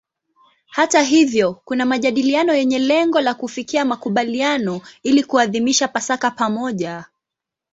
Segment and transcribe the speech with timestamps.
[0.67, 7.05] Hata hivyo kuna majadiliano yenye lengo la kufikia makubaliano ili kuadhimisha Pasaka pamoja.